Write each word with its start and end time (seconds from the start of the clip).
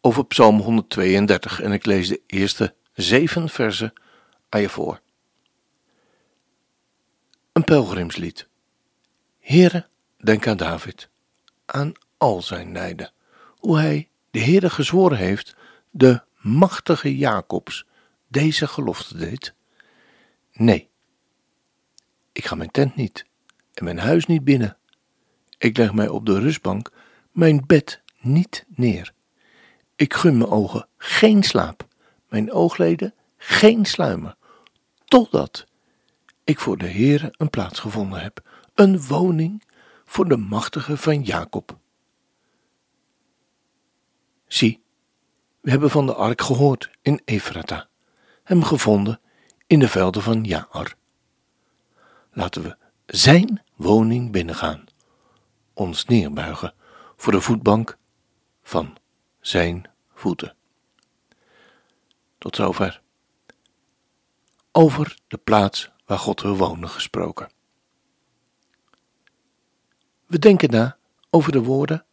over 0.00 0.26
Psalm 0.26 0.60
132 0.60 1.60
en 1.60 1.72
ik 1.72 1.86
lees 1.86 2.08
de 2.08 2.22
eerste 2.26 2.74
zeven 2.92 3.48
versen 3.48 3.92
aan 4.48 4.60
je 4.60 4.68
voor. 4.68 5.00
Een 7.52 7.64
pelgrimslied. 7.64 8.48
Heere, 9.40 9.86
denk 10.16 10.46
aan 10.46 10.56
David, 10.56 11.08
aan 11.66 11.92
al 12.16 12.42
zijn 12.42 12.72
lijden, 12.72 13.12
hoe 13.56 13.78
hij, 13.78 14.08
de 14.30 14.40
Heere 14.40 14.70
gezworen 14.70 15.18
heeft, 15.18 15.56
de 15.90 16.22
machtige 16.36 17.16
Jacobs 17.16 17.86
deze 18.28 18.66
gelofte 18.66 19.16
deed. 19.16 19.54
Nee, 20.52 20.88
ik 22.32 22.46
ga 22.46 22.54
mijn 22.54 22.70
tent 22.70 22.96
niet 22.96 23.26
en 23.74 23.84
mijn 23.84 23.98
huis 23.98 24.26
niet 24.26 24.44
binnen. 24.44 24.76
Ik 25.58 25.76
leg 25.76 25.92
mij 25.92 26.08
op 26.08 26.26
de 26.26 26.38
rustbank, 26.38 26.90
mijn 27.32 27.66
bed 27.66 28.02
niet 28.18 28.64
neer. 28.68 29.12
Ik 30.00 30.14
gun 30.14 30.38
mijn 30.38 30.50
ogen 30.50 30.86
geen 30.96 31.42
slaap, 31.42 31.86
mijn 32.28 32.52
oogleden 32.52 33.14
geen 33.36 33.84
sluimer, 33.84 34.36
totdat 35.04 35.66
ik 36.44 36.60
voor 36.60 36.78
de 36.78 36.88
Heere 36.88 37.34
een 37.36 37.50
plaats 37.50 37.78
gevonden 37.78 38.20
heb, 38.20 38.64
een 38.74 39.02
woning 39.02 39.64
voor 40.04 40.28
de 40.28 40.36
machtige 40.36 40.96
van 40.96 41.22
Jacob. 41.22 41.76
Zie, 44.46 44.82
we 45.60 45.70
hebben 45.70 45.90
van 45.90 46.06
de 46.06 46.14
ark 46.14 46.40
gehoord 46.40 46.90
in 47.02 47.20
Efrata, 47.24 47.88
hem 48.42 48.62
gevonden 48.62 49.20
in 49.66 49.78
de 49.78 49.88
velden 49.88 50.22
van 50.22 50.44
Jaar. 50.44 50.94
Laten 52.32 52.62
we 52.62 52.76
zijn 53.06 53.62
woning 53.76 54.32
binnengaan, 54.32 54.84
ons 55.72 56.04
neerbuigen 56.04 56.74
voor 57.16 57.32
de 57.32 57.40
voetbank 57.40 57.98
van 58.62 58.96
zijn 59.40 59.89
voeten. 60.20 60.54
Tot 62.38 62.56
zover. 62.56 63.02
Over 64.72 65.18
de 65.28 65.38
plaats 65.38 65.90
waar 66.04 66.18
God 66.18 66.40
wil 66.40 66.56
wonen 66.56 66.88
gesproken. 66.88 67.50
We 70.26 70.38
denken 70.38 70.70
na 70.70 70.96
over 71.30 71.52
de 71.52 71.62
woorden 71.62 72.04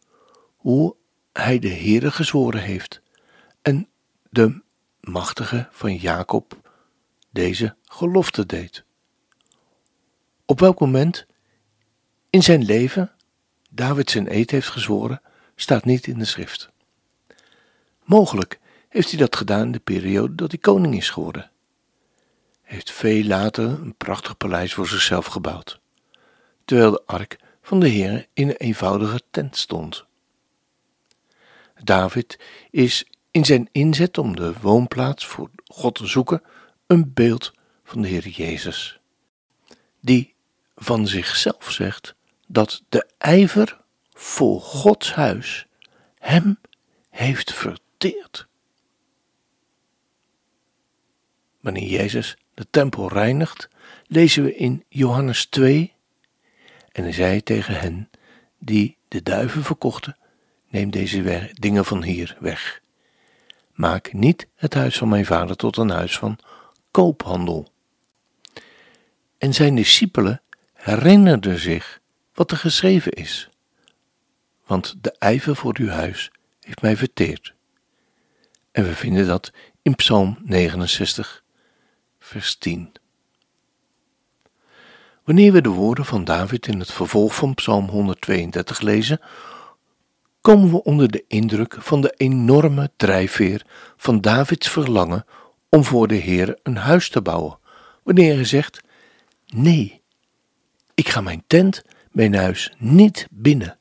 hoe 0.56 0.96
hij 1.32 1.58
de 1.58 1.68
Heere 1.68 2.10
gezworen 2.10 2.60
heeft 2.60 3.02
en 3.62 3.88
de 4.30 4.62
machtige 5.00 5.68
van 5.70 5.96
Jacob 5.96 6.70
deze 7.30 7.76
gelofte 7.82 8.46
deed. 8.46 8.84
Op 10.44 10.60
welk 10.60 10.80
moment 10.80 11.26
in 12.30 12.42
zijn 12.42 12.64
leven 12.64 13.12
David 13.70 14.10
zijn 14.10 14.34
eed 14.34 14.50
heeft 14.50 14.68
gezworen, 14.68 15.22
staat 15.54 15.84
niet 15.84 16.06
in 16.06 16.18
de 16.18 16.24
schrift. 16.24 16.70
Mogelijk 18.08 18.58
heeft 18.88 19.10
hij 19.10 19.18
dat 19.18 19.36
gedaan 19.36 19.62
in 19.62 19.72
de 19.72 19.78
periode 19.78 20.34
dat 20.34 20.50
hij 20.50 20.60
koning 20.60 20.96
is 20.96 21.10
geworden. 21.10 21.50
Hij 22.62 22.74
heeft 22.74 22.90
veel 22.90 23.24
later 23.24 23.64
een 23.64 23.94
prachtig 23.94 24.36
paleis 24.36 24.74
voor 24.74 24.88
zichzelf 24.88 25.26
gebouwd, 25.26 25.80
terwijl 26.64 26.90
de 26.90 27.02
ark 27.06 27.38
van 27.62 27.80
de 27.80 27.88
Heer 27.88 28.26
in 28.32 28.48
een 28.48 28.56
eenvoudige 28.56 29.20
tent 29.30 29.56
stond. 29.56 30.04
David 31.84 32.38
is 32.70 33.04
in 33.30 33.44
zijn 33.44 33.68
inzet 33.72 34.18
om 34.18 34.36
de 34.36 34.52
woonplaats 34.60 35.26
voor 35.26 35.50
God 35.64 35.94
te 35.94 36.06
zoeken 36.06 36.42
een 36.86 37.12
beeld 37.14 37.52
van 37.84 38.02
de 38.02 38.08
Heer 38.08 38.28
Jezus, 38.28 39.00
die 40.00 40.34
van 40.76 41.06
zichzelf 41.06 41.70
zegt 41.70 42.14
dat 42.46 42.82
de 42.88 43.06
ijver 43.18 43.80
voor 44.12 44.60
Gods 44.60 45.14
huis 45.14 45.66
hem 46.18 46.58
heeft 47.10 47.52
Wanneer 51.60 51.88
Jezus 51.88 52.36
de 52.54 52.66
tempel 52.70 53.08
reinigt, 53.08 53.68
lezen 54.06 54.44
we 54.44 54.54
in 54.54 54.84
Johannes 54.88 55.46
2, 55.46 55.94
en 56.92 57.02
hij 57.02 57.12
zei 57.12 57.42
tegen 57.42 57.80
hen 57.80 58.10
die 58.58 58.96
de 59.08 59.22
duiven 59.22 59.62
verkochten, 59.62 60.16
neem 60.68 60.90
deze 60.90 61.50
dingen 61.52 61.84
van 61.84 62.02
hier 62.02 62.36
weg. 62.40 62.80
Maak 63.72 64.12
niet 64.12 64.46
het 64.54 64.74
huis 64.74 64.98
van 64.98 65.08
mijn 65.08 65.26
vader 65.26 65.56
tot 65.56 65.76
een 65.76 65.90
huis 65.90 66.18
van 66.18 66.38
koophandel. 66.90 67.72
En 69.38 69.54
zijn 69.54 69.74
discipelen 69.74 70.42
herinnerden 70.72 71.58
zich 71.58 72.00
wat 72.34 72.50
er 72.50 72.56
geschreven 72.56 73.12
is. 73.12 73.48
Want 74.66 74.96
de 75.00 75.12
ijver 75.18 75.56
voor 75.56 75.76
uw 75.78 75.88
huis 75.88 76.30
heeft 76.60 76.82
mij 76.82 76.96
verteerd. 76.96 77.56
En 78.78 78.84
we 78.84 78.94
vinden 78.94 79.26
dat 79.26 79.52
in 79.82 79.94
Psalm 79.94 80.38
69, 80.44 81.44
vers 82.18 82.56
10. 82.56 82.92
Wanneer 85.24 85.52
we 85.52 85.60
de 85.60 85.68
woorden 85.68 86.04
van 86.04 86.24
David 86.24 86.66
in 86.66 86.78
het 86.78 86.92
vervolg 86.92 87.34
van 87.34 87.54
Psalm 87.54 87.88
132 87.88 88.80
lezen, 88.80 89.20
komen 90.40 90.70
we 90.70 90.82
onder 90.82 91.10
de 91.10 91.24
indruk 91.28 91.76
van 91.78 92.00
de 92.00 92.14
enorme 92.16 92.90
drijfveer 92.96 93.66
van 93.96 94.20
Davids 94.20 94.68
verlangen 94.68 95.24
om 95.68 95.84
voor 95.84 96.08
de 96.08 96.14
Heer 96.14 96.58
een 96.62 96.76
huis 96.76 97.08
te 97.10 97.22
bouwen, 97.22 97.58
wanneer 98.02 98.34
hij 98.34 98.44
zegt: 98.44 98.80
Nee, 99.46 100.02
ik 100.94 101.08
ga 101.08 101.20
mijn 101.20 101.42
tent, 101.46 101.82
mijn 102.10 102.34
huis 102.34 102.72
niet 102.76 103.26
binnen. 103.30 103.78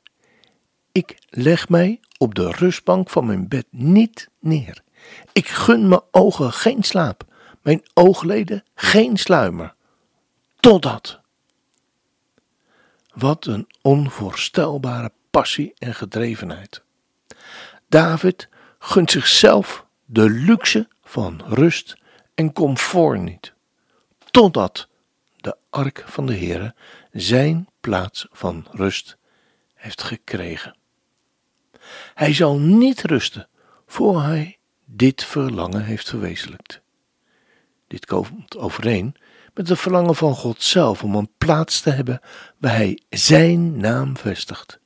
Ik 0.91 1.18
leg 1.29 1.69
mij 1.69 2.00
op 2.18 2.35
de 2.35 2.52
rustbank 2.52 3.09
van 3.09 3.25
mijn 3.25 3.47
bed 3.47 3.66
niet 3.69 4.29
neer. 4.40 4.85
Ik 5.31 5.47
gun 5.47 5.88
mijn 5.88 6.01
ogen 6.12 6.53
geen 6.53 6.84
slaap, 6.84 7.23
mijn 7.62 7.84
oogleden 7.94 8.63
geen 8.75 9.18
sluimer. 9.18 9.75
Totdat. 10.59 11.19
Wat 13.13 13.46
een 13.46 13.67
onvoorstelbare 13.81 15.12
passie 15.29 15.73
en 15.78 15.94
gedrevenheid. 15.96 16.84
David 17.90 18.50
gunt 18.79 19.12
zichzelf 19.12 19.85
de 20.06 20.29
luxe 20.29 20.88
van 21.03 21.41
rust 21.46 21.97
en 22.35 22.53
comfort 22.53 23.22
niet, 23.22 23.53
totdat 24.31 24.88
de 25.35 25.57
ark 25.69 26.03
van 26.06 26.25
de 26.25 26.35
Heere 26.35 26.75
zijn 27.12 27.67
plaats 27.81 28.28
van 28.31 28.67
rust 28.72 29.17
heeft 29.73 30.03
gekregen. 30.03 30.78
Hij 32.13 32.34
zal 32.34 32.59
niet 32.59 33.01
rusten 33.01 33.47
voor 33.85 34.22
hij 34.22 34.56
dit 34.90 35.24
verlangen 35.24 35.84
heeft 35.84 36.09
verwezenlijkt. 36.09 36.81
Dit 37.88 38.06
komt 38.06 38.58
overeen 38.58 39.16
met 39.53 39.70
het 39.70 39.80
verlangen 39.80 40.16
van 40.16 40.36
God 40.36 40.64
zelf 40.64 41.03
om 41.03 41.16
een 41.16 41.31
plaats 41.38 41.81
te 41.81 41.90
hebben 41.90 42.20
waar 42.58 42.76
Hij 42.76 43.02
Zijn 43.09 43.78
naam 43.78 44.17
vestigt, 44.17 44.79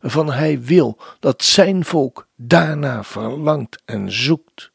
waarvan 0.00 0.32
Hij 0.32 0.62
wil 0.62 0.98
dat 1.20 1.42
Zijn 1.44 1.84
volk 1.84 2.28
daarna 2.36 3.04
verlangt 3.04 3.82
en 3.84 4.12
zoekt. 4.12 4.70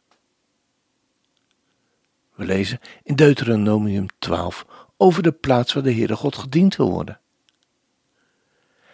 We 2.36 2.46
lezen 2.46 2.80
in 3.04 3.16
Deuteronomium 3.16 4.06
12 4.20 4.66
over 4.98 5.24
de 5.24 5.32
plaats 5.32 5.74
waar 5.74 5.84
de 5.84 5.94
Heere 5.94 6.16
God 6.16 6.36
gediend 6.36 6.76
wil 6.76 6.92
worden. 6.92 7.20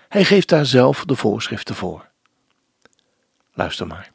Hij 0.09 0.25
geeft 0.25 0.49
daar 0.49 0.65
zelf 0.65 1.05
de 1.05 1.15
voorschriften 1.15 1.75
voor. 1.75 2.09
Luister 3.53 3.87
maar. 3.87 4.11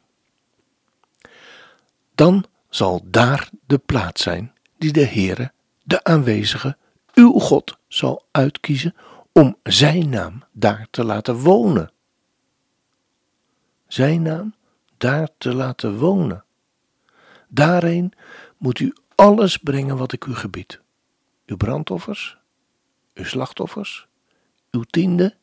Dan 2.15 2.45
zal 2.69 3.01
daar 3.05 3.49
de 3.65 3.77
plaats 3.77 4.21
zijn 4.23 4.53
die 4.77 4.91
de 4.91 5.05
Heere, 5.05 5.51
de 5.83 6.03
aanwezige, 6.03 6.77
uw 7.13 7.31
God, 7.39 7.77
zal 7.87 8.25
uitkiezen 8.31 8.95
om 9.31 9.57
zijn 9.63 10.09
naam 10.09 10.43
daar 10.51 10.87
te 10.91 11.03
laten 11.03 11.35
wonen. 11.35 11.91
Zijn 13.87 14.21
naam 14.21 14.53
daar 14.97 15.29
te 15.37 15.53
laten 15.53 15.97
wonen. 15.97 16.43
Daarheen 17.47 18.13
moet 18.57 18.79
u 18.79 18.93
alles 19.15 19.57
brengen 19.57 19.97
wat 19.97 20.11
ik 20.11 20.25
u 20.25 20.35
gebied. 20.35 20.81
Uw 21.45 21.57
brandoffers, 21.57 22.37
uw 23.13 23.23
slachtoffers, 23.23 24.07
uw 24.71 24.83
tiende, 24.83 25.35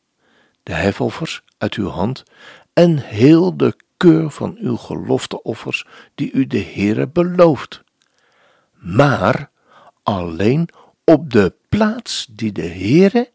de 0.63 0.73
hefoffers 0.73 1.43
uit 1.57 1.73
uw 1.73 1.87
hand 1.87 2.23
en 2.73 2.97
heel 2.97 3.57
de 3.57 3.75
keur 4.03 4.31
van 4.31 4.57
uw 4.59 4.75
gelofteoffers 4.75 5.85
die 6.15 6.31
u 6.31 6.47
de 6.47 6.63
Heere 6.63 7.07
belooft, 7.07 7.83
maar 8.73 9.49
alleen 10.03 10.69
op 11.03 11.29
de 11.31 11.53
plaats 11.69 12.27
die 12.29 12.51
de 12.51 12.67
Heere 12.67 13.31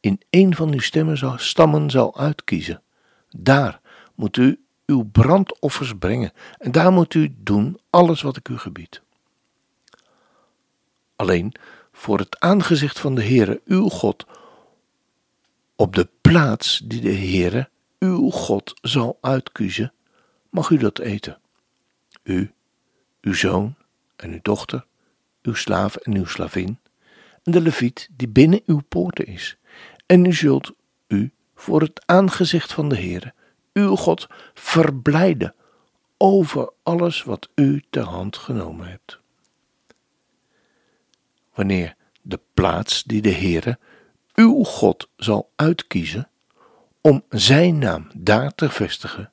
in 0.00 0.20
een 0.30 0.54
van 0.54 0.72
uw 0.72 0.80
stemmen 0.80 1.18
zal, 1.18 1.38
stammen 1.38 1.90
zal 1.90 2.18
uitkiezen. 2.18 2.82
Daar 3.30 3.80
moet 4.14 4.36
u 4.36 4.60
uw 4.86 5.08
brandoffers 5.12 5.92
brengen 5.98 6.32
en 6.58 6.72
daar 6.72 6.92
moet 6.92 7.14
u 7.14 7.34
doen 7.38 7.78
alles 7.90 8.22
wat 8.22 8.36
ik 8.36 8.48
u 8.48 8.58
gebied. 8.58 9.02
Alleen 11.16 11.54
voor 11.92 12.18
het 12.18 12.40
aangezicht 12.40 12.98
van 12.98 13.14
de 13.14 13.22
Heere 13.22 13.60
uw 13.64 13.88
God 13.88 14.26
op 15.76 15.94
de 15.94 16.08
plaats 16.20 16.80
die 16.84 17.00
de 17.00 17.14
Heere 17.14 17.68
uw 17.98 18.30
God 18.30 18.74
zal 18.82 19.18
uitkiezen, 19.20 19.92
mag 20.50 20.70
u 20.70 20.76
dat 20.76 20.98
eten. 20.98 21.38
U, 22.22 22.52
uw 23.20 23.34
zoon 23.34 23.74
en 24.16 24.32
uw 24.32 24.38
dochter, 24.42 24.86
uw 25.42 25.54
slaaf 25.54 25.96
en 25.96 26.14
uw 26.14 26.26
slavin, 26.26 26.78
en 27.42 27.52
de 27.52 27.60
leviet 27.60 28.08
die 28.16 28.28
binnen 28.28 28.62
uw 28.66 28.80
poorten 28.88 29.26
is. 29.26 29.56
En 30.06 30.24
u 30.24 30.32
zult 30.32 30.72
u 31.06 31.32
voor 31.54 31.80
het 31.80 32.06
aangezicht 32.06 32.72
van 32.72 32.88
de 32.88 32.96
Heere, 32.96 33.34
uw 33.72 33.96
God, 33.96 34.26
verblijden 34.54 35.54
over 36.16 36.72
alles 36.82 37.22
wat 37.22 37.48
u 37.54 37.82
ter 37.90 38.02
hand 38.02 38.36
genomen 38.36 38.88
hebt. 38.88 39.18
Wanneer 41.54 41.96
de 42.22 42.40
plaats 42.54 43.02
die 43.02 43.22
de 43.22 43.32
Heere, 43.32 43.78
uw 44.34 44.62
God, 44.62 45.08
zal 45.16 45.52
uitkiezen, 45.56 46.28
om 47.06 47.24
zijn 47.28 47.78
naam 47.78 48.06
daar 48.16 48.54
te 48.54 48.70
vestigen, 48.70 49.32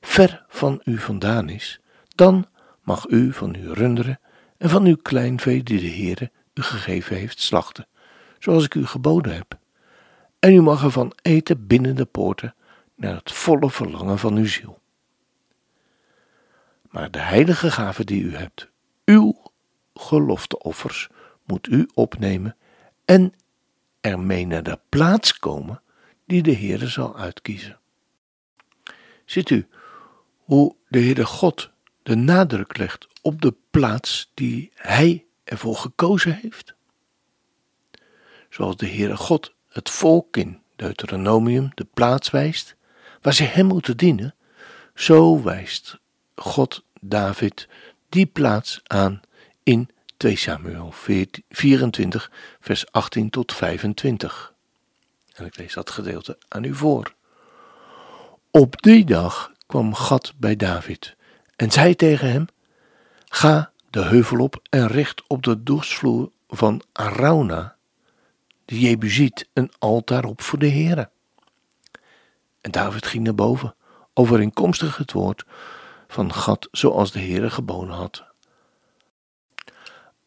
ver 0.00 0.44
van 0.48 0.80
u 0.84 0.98
vandaan 0.98 1.48
is, 1.48 1.80
dan 2.08 2.46
mag 2.82 3.06
u 3.06 3.32
van 3.32 3.56
uw 3.56 3.72
runderen 3.72 4.20
en 4.58 4.68
van 4.68 4.84
uw 4.84 4.96
kleinvee 4.96 5.62
die 5.62 5.80
de 5.80 5.90
Heere 5.90 6.30
u 6.54 6.62
gegeven 6.62 7.16
heeft 7.16 7.40
slachten, 7.40 7.86
zoals 8.38 8.64
ik 8.64 8.74
u 8.74 8.86
geboden 8.86 9.34
heb. 9.34 9.58
En 10.38 10.54
u 10.54 10.60
mag 10.60 10.82
ervan 10.82 11.12
eten 11.22 11.66
binnen 11.66 11.96
de 11.96 12.04
poorten, 12.04 12.54
naar 12.94 13.14
het 13.14 13.32
volle 13.32 13.70
verlangen 13.70 14.18
van 14.18 14.36
uw 14.36 14.46
ziel. 14.46 14.78
Maar 16.82 17.10
de 17.10 17.20
heilige 17.20 17.70
gave 17.70 18.04
die 18.04 18.22
u 18.22 18.36
hebt, 18.36 18.68
uw 19.04 19.42
gelofteoffers, 19.94 21.08
moet 21.44 21.66
u 21.66 21.88
opnemen 21.94 22.56
en 23.04 23.34
ermee 24.00 24.46
naar 24.46 24.62
de 24.62 24.78
plaats 24.88 25.38
komen 25.38 25.82
die 26.28 26.42
de 26.42 26.54
Heere 26.54 26.86
zal 26.86 27.16
uitkiezen. 27.16 27.78
Ziet 29.24 29.50
u 29.50 29.66
hoe 30.38 30.74
de 30.88 30.98
Heere 30.98 31.24
God 31.24 31.70
de 32.02 32.14
nadruk 32.14 32.76
legt 32.76 33.06
op 33.22 33.42
de 33.42 33.54
plaats 33.70 34.30
die 34.34 34.72
Hij 34.74 35.24
ervoor 35.44 35.76
gekozen 35.76 36.34
heeft? 36.34 36.74
Zoals 38.50 38.76
de 38.76 38.88
Heere 38.88 39.16
God 39.16 39.54
het 39.68 39.90
volk 39.90 40.36
in 40.36 40.60
Deuteronomium 40.76 41.70
de 41.74 41.86
plaats 41.94 42.30
wijst 42.30 42.76
waar 43.20 43.34
ze 43.34 43.44
Hem 43.44 43.66
moeten 43.66 43.96
dienen, 43.96 44.34
zo 44.94 45.42
wijst 45.42 45.98
God 46.34 46.84
David 47.00 47.68
die 48.08 48.26
plaats 48.26 48.80
aan 48.86 49.20
in 49.62 49.88
2 50.16 50.36
Samuel 50.36 50.92
24, 51.48 52.30
vers 52.60 52.92
18 52.92 53.30
tot 53.30 53.54
25. 53.54 54.56
En 55.38 55.46
ik 55.46 55.56
lees 55.56 55.74
dat 55.74 55.90
gedeelte 55.90 56.38
aan 56.48 56.64
u 56.64 56.74
voor. 56.74 57.14
Op 58.50 58.82
die 58.82 59.04
dag 59.04 59.52
kwam 59.66 59.94
Gad 59.94 60.32
bij 60.36 60.56
David 60.56 61.16
en 61.56 61.70
zei 61.70 61.96
tegen 61.96 62.30
hem: 62.30 62.46
Ga 63.24 63.72
de 63.90 64.02
heuvel 64.02 64.38
op 64.38 64.62
en 64.70 64.86
richt 64.86 65.22
op 65.26 65.42
de 65.42 65.62
dorsvloer 65.62 66.30
van 66.48 66.82
Arauna, 66.92 67.76
de 68.64 68.80
Jebusiet, 68.80 69.48
een 69.52 69.72
altaar 69.78 70.24
op 70.24 70.42
voor 70.42 70.58
de 70.58 70.70
Heere. 70.70 71.10
En 72.60 72.70
David 72.70 73.06
ging 73.06 73.24
naar 73.24 73.34
boven, 73.34 73.74
overeenkomstig 74.14 74.96
het 74.96 75.12
woord 75.12 75.44
van 76.08 76.34
Gad, 76.34 76.68
zoals 76.70 77.12
de 77.12 77.20
Heere 77.20 77.50
geboden 77.50 77.94
had. 77.94 78.24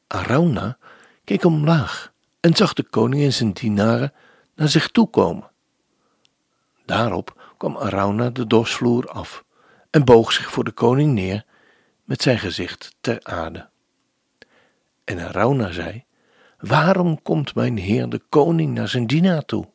Arauna 0.08 0.78
keek 1.24 1.44
omlaag 1.44 2.14
en 2.40 2.56
zag 2.56 2.74
de 2.74 2.84
koning 2.84 3.24
en 3.24 3.34
zijn 3.34 3.54
dienaren 3.54 4.14
naar 4.62 4.70
zich 4.70 4.88
toe 4.88 5.10
komen. 5.10 5.52
Daarop 6.86 7.54
kwam 7.58 7.78
Arauna 7.78 8.30
de 8.30 8.48
dorsvloer 8.48 9.08
af 9.10 9.44
en 9.90 10.06
boog 10.06 10.32
zich 10.32 10.52
voor 10.52 10.64
de 10.64 10.72
koning 10.72 11.14
neer 11.14 11.46
met 12.04 12.22
zijn 12.22 12.40
gezicht 12.40 12.96
ter 13.02 13.20
aarde. 13.24 13.70
En 15.04 15.20
Arauna 15.20 15.72
zei: 15.72 16.04
Waarom 16.58 17.22
komt 17.22 17.56
mijn 17.56 17.78
heer 17.78 18.10
de 18.10 18.22
koning 18.30 18.74
naar 18.74 18.88
zijn 18.88 19.08
dienaar 19.08 19.46
toe? 19.46 19.68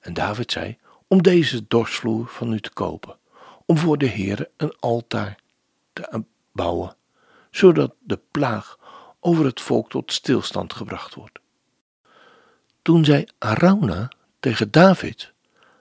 En 0.00 0.14
David 0.14 0.52
zei: 0.52 0.78
Om 1.08 1.22
deze 1.22 1.64
dorsvloer 1.68 2.26
van 2.26 2.52
u 2.52 2.60
te 2.60 2.70
kopen, 2.70 3.16
om 3.66 3.78
voor 3.78 3.98
de 3.98 4.06
Heer 4.06 4.48
een 4.56 4.76
altaar 4.80 5.38
te 5.92 6.24
bouwen, 6.52 6.96
zodat 7.50 7.94
de 8.00 8.20
plaag 8.30 8.78
over 9.20 9.44
het 9.44 9.60
volk 9.60 9.90
tot 9.90 10.12
stilstand 10.12 10.72
gebracht 10.72 11.14
wordt. 11.14 11.38
Toen 12.86 13.04
zei 13.04 13.24
Arauna 13.38 14.08
tegen 14.40 14.70
David: 14.70 15.32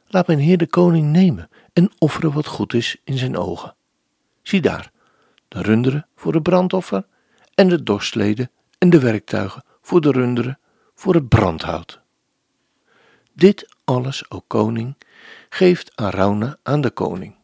Laat 0.07 0.27
mijn 0.27 0.39
heer 0.39 0.57
de 0.57 0.67
koning 0.67 1.11
nemen 1.11 1.49
en 1.73 1.91
offeren 1.97 2.33
wat 2.33 2.45
goed 2.45 2.73
is 2.73 2.97
in 3.03 3.17
zijn 3.17 3.37
ogen. 3.37 3.75
Zie 4.41 4.61
daar, 4.61 4.91
de 5.47 5.61
runderen 5.61 6.07
voor 6.15 6.33
het 6.33 6.43
brandoffer 6.43 7.05
en 7.55 7.69
de 7.69 7.83
dorstleden 7.83 8.51
en 8.77 8.89
de 8.89 8.99
werktuigen 8.99 9.63
voor 9.81 10.01
de 10.01 10.11
runderen 10.11 10.59
voor 10.95 11.13
het 11.13 11.29
brandhout. 11.29 12.01
Dit 13.33 13.75
alles, 13.83 14.29
o 14.29 14.41
koning, 14.47 14.97
geeft 15.49 15.95
Arauna 15.95 16.57
aan 16.63 16.81
de 16.81 16.91
koning. 16.91 17.35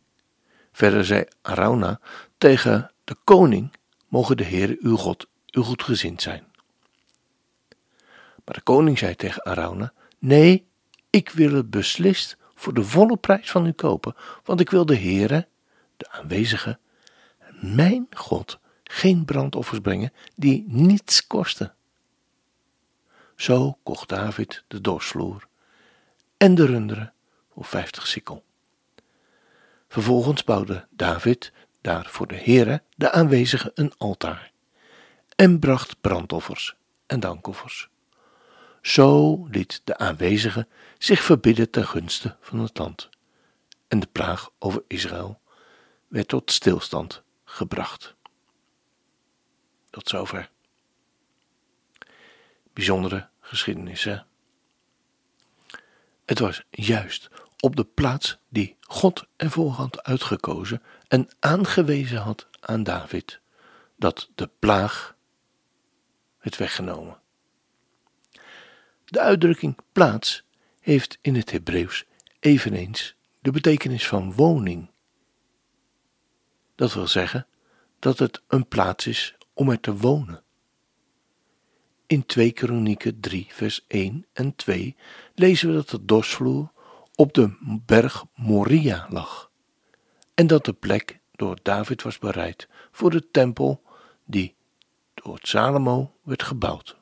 Verder 0.72 1.06
zei 1.06 1.26
Arauna 1.42 2.00
tegen 2.38 2.92
de 3.04 3.16
koning: 3.24 3.74
Mogen 4.08 4.38
de 4.38 4.44
Heer 4.44 4.78
uw 4.80 4.96
God 4.96 5.28
u 5.52 5.62
goedgezind 5.62 6.22
zijn. 6.22 6.51
Maar 8.46 8.56
de 8.56 8.62
koning 8.62 8.98
zei 8.98 9.16
tegen 9.16 9.44
Arauna: 9.44 9.94
Nee, 10.20 10.68
ik 11.10 11.30
wil 11.30 11.54
het 11.54 11.70
beslist 11.70 12.38
voor 12.56 12.74
de 12.74 12.84
volle 12.84 13.18
prijs 13.18 13.52
van 13.52 13.66
u 13.66 13.72
kopen, 13.72 14.16
want 14.44 14.60
ik 14.60 14.70
wil 14.70 14.86
de 14.86 14.98
Heere, 14.98 15.48
de 15.98 16.10
aanwezige, 16.10 16.80
mijn 17.62 18.08
God, 18.12 18.60
geen 18.84 19.26
brandoffers 19.26 19.80
brengen 19.80 20.14
die 20.36 20.66
niets 20.68 21.28
kosten. 21.28 21.74
Zo 23.36 23.78
kocht 23.84 24.10
David 24.10 24.64
de 24.68 24.82
dorsvloer 24.82 25.48
en 26.38 26.56
de 26.56 26.66
runderen 26.66 27.14
voor 27.54 27.66
vijftig 27.66 28.08
sikkel. 28.08 28.44
Vervolgens 29.88 30.44
bouwde 30.44 30.88
David 30.90 31.52
daar 31.82 32.06
voor 32.10 32.28
de 32.28 32.36
Heere, 32.36 32.84
de 32.96 33.12
aanwezige, 33.12 33.72
een 33.76 33.94
altaar 33.98 34.52
en 35.36 35.60
bracht 35.60 36.02
brandoffers 36.02 36.76
en 37.06 37.20
dankoffers. 37.20 37.90
Zo 38.82 39.46
liet 39.52 39.82
de 39.84 39.98
aanwezige 39.98 40.68
zich 40.98 41.22
verbidden 41.24 41.70
ten 41.70 41.88
gunste 41.88 42.38
van 42.40 42.60
het 42.60 42.78
land. 42.78 43.10
En 43.88 44.00
de 44.00 44.08
plaag 44.12 44.50
over 44.60 44.84
Israël 44.88 45.42
werd 46.08 46.28
tot 46.28 46.52
stilstand 46.52 47.24
gebracht. 47.44 48.16
Tot 49.90 50.10
zover. 50.10 50.50
Bijzondere 52.74 53.30
geschiedenissen. 53.40 54.26
Het 56.26 56.40
was 56.40 56.64
juist 56.70 57.30
op 57.60 57.76
de 57.76 57.84
plaats 57.84 58.38
die 58.50 58.78
God 58.82 59.26
ervoor 59.36 59.72
had 59.72 60.04
uitgekozen 60.04 60.82
en 61.08 61.30
aangewezen 61.40 62.18
had 62.18 62.48
aan 62.60 62.84
David, 62.84 63.40
dat 63.96 64.30
de 64.36 64.50
plaag 64.60 65.16
werd 66.40 66.58
weggenomen. 66.58 67.21
De 69.12 69.20
uitdrukking 69.20 69.78
plaats 69.92 70.44
heeft 70.80 71.18
in 71.22 71.36
het 71.36 71.52
Hebreeuws 71.52 72.06
eveneens 72.40 73.16
de 73.40 73.52
betekenis 73.52 74.08
van 74.08 74.34
woning. 74.34 74.90
Dat 76.76 76.94
wil 76.94 77.08
zeggen 77.08 77.48
dat 78.00 78.20
het 78.20 78.42
een 78.48 78.68
plaats 78.68 79.08
is 79.08 79.36
om 79.54 79.70
er 79.70 79.80
te 79.80 79.98
wonen. 79.98 80.44
In 82.08 82.26
2 82.26 82.52
Kronieken 82.52 83.20
3 83.20 83.48
vers 83.50 83.86
1 83.88 84.26
en 84.34 84.56
2 84.56 84.96
lezen 85.36 85.68
we 85.68 85.74
dat 85.74 85.90
de 85.90 86.06
dorsvloer 86.06 86.72
op 87.16 87.34
de 87.34 87.58
berg 87.86 88.26
Moria 88.36 89.08
lag 89.10 89.52
en 90.34 90.48
dat 90.48 90.66
de 90.66 90.74
plek 90.74 91.20
door 91.32 91.60
David 91.62 92.02
was 92.02 92.20
bereid 92.20 92.68
voor 92.92 93.12
de 93.12 93.32
tempel 93.32 93.84
die 94.26 94.56
door 95.14 95.40
Salomo 95.42 96.16
werd 96.24 96.44
gebouwd. 96.44 97.01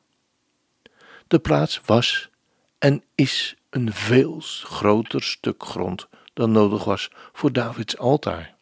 De 1.29 1.39
plaats 1.39 1.81
was 1.86 2.29
en 2.77 3.03
is 3.15 3.55
een 3.69 3.93
veel 3.93 4.39
groter 4.63 5.24
stuk 5.24 5.63
grond 5.63 6.07
dan 6.33 6.51
nodig 6.51 6.83
was 6.83 7.09
voor 7.33 7.53
Davids 7.53 7.98
altaar. 7.98 8.55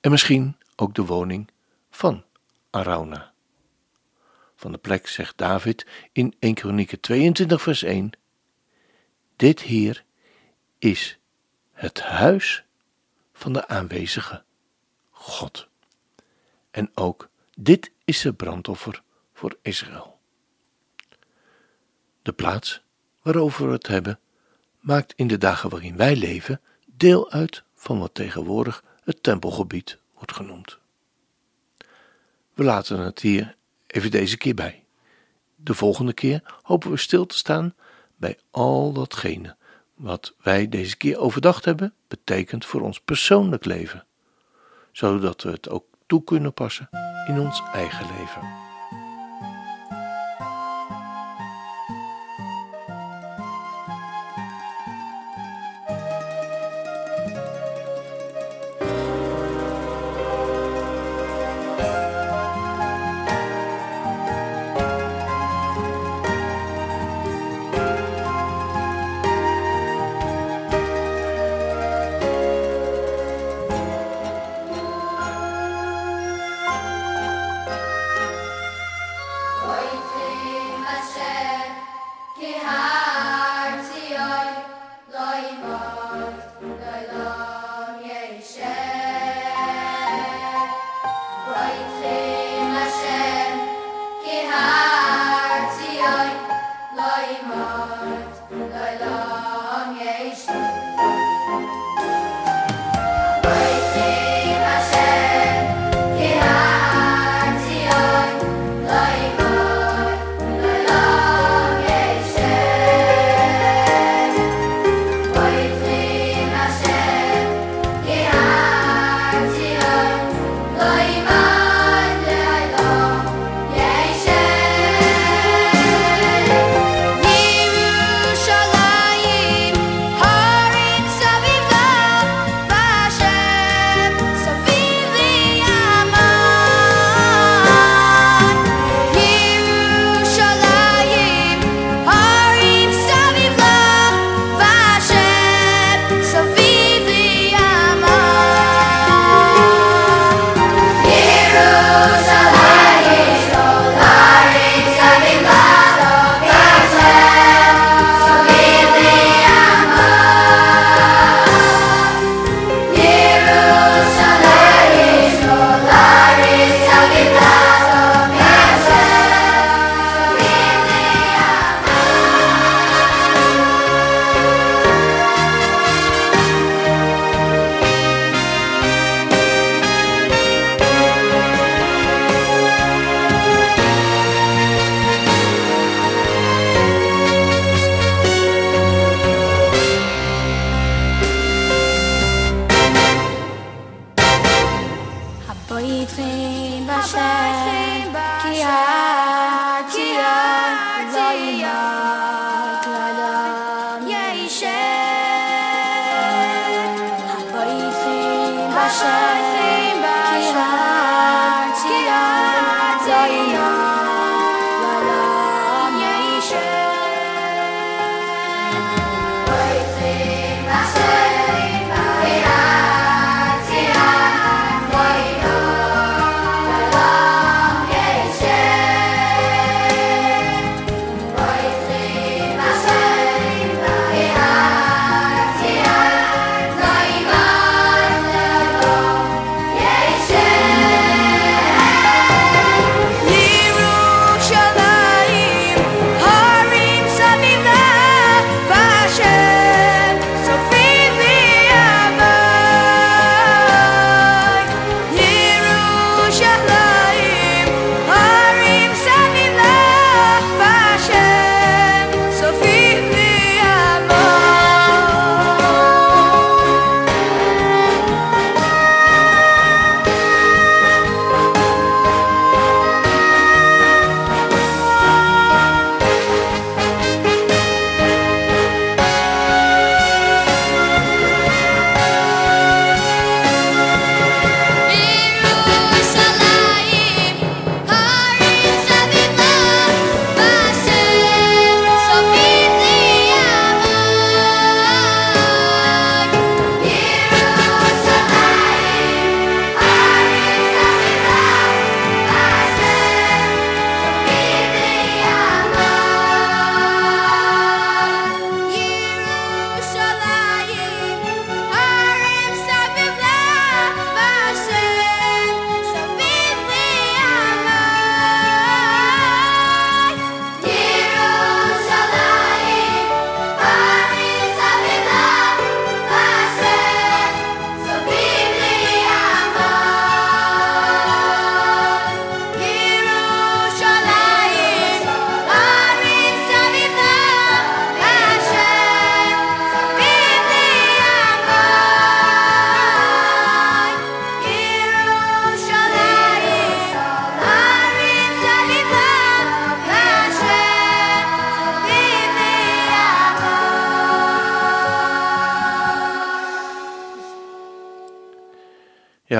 En 0.00 0.10
misschien 0.10 0.56
ook 0.76 0.94
de 0.94 1.04
woning 1.04 1.50
van 1.90 2.24
Arauna. 2.70 3.32
Van 4.56 4.72
de 4.72 4.78
plek 4.78 5.06
zegt 5.06 5.38
David 5.38 5.86
in 6.12 6.34
1 6.38 6.54
Kronieken 6.54 7.00
22 7.00 7.62
vers 7.62 7.82
1 7.82 8.10
Dit 9.36 9.60
hier 9.60 10.04
is 10.78 11.18
het 11.72 12.00
huis 12.00 12.64
van 13.32 13.52
de 13.52 13.68
aanwezige 13.68 14.42
God. 15.10 15.68
En 16.70 16.90
ook 16.94 17.28
dit 17.56 17.92
is 18.04 18.22
het 18.22 18.36
brandoffer 18.36 19.02
voor 19.32 19.58
Israël. 19.62 20.09
De 22.22 22.32
plaats 22.32 22.82
waarover 23.22 23.66
we 23.66 23.72
het 23.72 23.86
hebben 23.86 24.18
maakt 24.80 25.12
in 25.16 25.26
de 25.26 25.38
dagen 25.38 25.70
waarin 25.70 25.96
wij 25.96 26.16
leven 26.16 26.60
deel 26.84 27.30
uit 27.30 27.62
van 27.74 27.98
wat 27.98 28.14
tegenwoordig 28.14 28.84
het 29.04 29.22
tempelgebied 29.22 29.98
wordt 30.14 30.32
genoemd. 30.32 30.78
We 32.54 32.64
laten 32.64 32.98
het 32.98 33.20
hier 33.20 33.56
even 33.86 34.10
deze 34.10 34.36
keer 34.36 34.54
bij. 34.54 34.84
De 35.56 35.74
volgende 35.74 36.12
keer 36.12 36.42
hopen 36.62 36.90
we 36.90 36.96
stil 36.96 37.26
te 37.26 37.36
staan 37.36 37.74
bij 38.16 38.38
al 38.50 38.92
datgene 38.92 39.56
wat 39.94 40.34
wij 40.42 40.68
deze 40.68 40.96
keer 40.96 41.18
overdacht 41.18 41.64
hebben, 41.64 41.94
betekent 42.08 42.66
voor 42.66 42.80
ons 42.80 43.00
persoonlijk 43.00 43.64
leven, 43.64 44.06
zodat 44.92 45.42
we 45.42 45.50
het 45.50 45.68
ook 45.68 45.84
toe 46.06 46.24
kunnen 46.24 46.52
passen 46.52 46.88
in 47.26 47.40
ons 47.40 47.62
eigen 47.72 48.06
leven. 48.06 48.69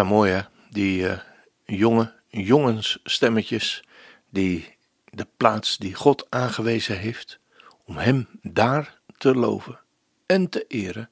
Ja, 0.00 0.06
mooi 0.06 0.32
hè. 0.32 0.40
Die 0.70 1.02
uh, 1.02 1.18
jonge 1.64 2.12
jongensstemmetjes 2.28 3.84
die 4.30 4.76
de 5.04 5.26
plaats 5.36 5.76
die 5.76 5.94
God 5.94 6.26
aangewezen 6.30 6.98
heeft 6.98 7.38
om 7.84 7.96
Hem 7.96 8.28
daar 8.42 9.00
te 9.18 9.34
loven 9.34 9.80
en 10.26 10.48
te 10.48 10.64
eren 10.68 11.10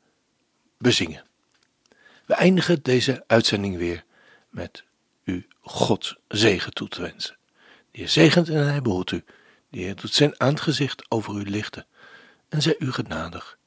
bezingen. 0.78 1.24
We 2.26 2.34
eindigen 2.34 2.82
deze 2.82 3.24
uitzending 3.26 3.76
weer 3.76 4.04
met 4.50 4.84
u 5.24 5.46
Gods 5.60 6.16
zegen 6.28 6.72
toe 6.72 6.88
te 6.88 7.02
wensen. 7.02 7.36
Die 7.90 8.00
Heer 8.00 8.08
zegent 8.08 8.48
en 8.48 8.68
hij 8.68 8.82
behoedt 8.82 9.10
u. 9.10 9.24
Die 9.70 9.84
Heer 9.84 9.96
doet 9.96 10.14
zijn 10.14 10.40
aangezicht 10.40 11.10
over 11.10 11.34
u 11.34 11.50
lichten 11.50 11.86
en 12.48 12.62
zij 12.62 12.76
u 12.78 12.92
genadig. 12.92 13.58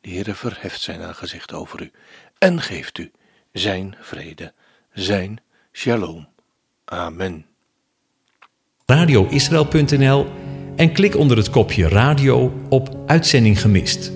De 0.00 0.10
Heer 0.10 0.34
verheft 0.34 0.80
zijn 0.80 1.02
aangezicht 1.02 1.52
over 1.52 1.82
u 1.82 1.90
en 2.38 2.60
geeft 2.60 2.98
u 2.98 3.12
zijn 3.52 3.96
vrede, 4.00 4.52
zijn 4.94 5.40
shalom. 5.72 6.26
Amen. 6.84 7.46
Radioisrael.nl 8.86 10.26
en 10.76 10.92
klik 10.92 11.16
onder 11.16 11.36
het 11.36 11.50
kopje 11.50 11.88
radio 11.88 12.52
op 12.68 12.96
Uitzending 13.06 13.60
gemist. 13.60 14.12